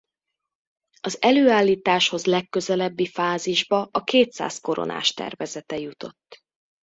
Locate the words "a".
3.91-4.03